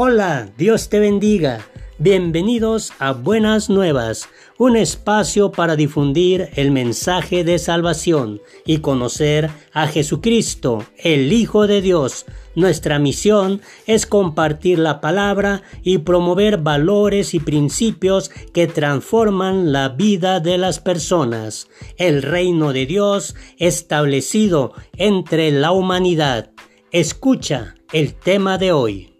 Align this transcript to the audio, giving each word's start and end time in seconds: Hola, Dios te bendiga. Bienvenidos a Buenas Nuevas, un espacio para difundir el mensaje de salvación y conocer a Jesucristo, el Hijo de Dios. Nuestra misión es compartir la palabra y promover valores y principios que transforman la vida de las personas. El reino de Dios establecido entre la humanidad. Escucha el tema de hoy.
Hola, 0.00 0.48
Dios 0.56 0.90
te 0.90 1.00
bendiga. 1.00 1.66
Bienvenidos 1.98 2.92
a 3.00 3.10
Buenas 3.10 3.68
Nuevas, 3.68 4.28
un 4.56 4.76
espacio 4.76 5.50
para 5.50 5.74
difundir 5.74 6.50
el 6.54 6.70
mensaje 6.70 7.42
de 7.42 7.58
salvación 7.58 8.40
y 8.64 8.78
conocer 8.78 9.50
a 9.72 9.88
Jesucristo, 9.88 10.84
el 10.98 11.32
Hijo 11.32 11.66
de 11.66 11.80
Dios. 11.80 12.26
Nuestra 12.54 13.00
misión 13.00 13.60
es 13.88 14.06
compartir 14.06 14.78
la 14.78 15.00
palabra 15.00 15.62
y 15.82 15.98
promover 15.98 16.58
valores 16.58 17.34
y 17.34 17.40
principios 17.40 18.28
que 18.52 18.68
transforman 18.68 19.72
la 19.72 19.88
vida 19.88 20.38
de 20.38 20.58
las 20.58 20.78
personas. 20.78 21.66
El 21.96 22.22
reino 22.22 22.72
de 22.72 22.86
Dios 22.86 23.34
establecido 23.58 24.74
entre 24.96 25.50
la 25.50 25.72
humanidad. 25.72 26.52
Escucha 26.92 27.74
el 27.92 28.14
tema 28.14 28.58
de 28.58 28.70
hoy. 28.70 29.17